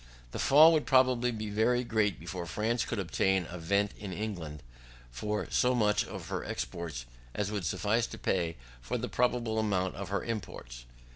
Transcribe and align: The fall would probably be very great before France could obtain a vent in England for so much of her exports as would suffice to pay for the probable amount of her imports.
The 0.31 0.39
fall 0.39 0.73
would 0.73 0.87
probably 0.87 1.29
be 1.29 1.51
very 1.51 1.83
great 1.83 2.19
before 2.19 2.47
France 2.47 2.85
could 2.85 2.97
obtain 2.97 3.45
a 3.51 3.59
vent 3.59 3.91
in 3.99 4.11
England 4.11 4.63
for 5.11 5.47
so 5.51 5.75
much 5.75 6.03
of 6.03 6.29
her 6.29 6.43
exports 6.43 7.05
as 7.35 7.51
would 7.51 7.65
suffice 7.65 8.07
to 8.07 8.17
pay 8.17 8.55
for 8.81 8.97
the 8.97 9.07
probable 9.07 9.59
amount 9.59 9.93
of 9.93 10.09
her 10.09 10.23
imports. 10.23 10.85